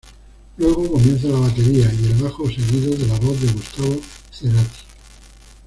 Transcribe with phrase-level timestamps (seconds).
[0.57, 3.99] Luego comienza la batería y el bajo seguidos de la voz de Gustavo
[4.33, 4.79] Cerati.